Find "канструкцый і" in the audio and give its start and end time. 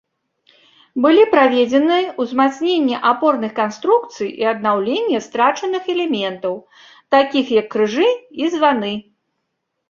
3.59-4.47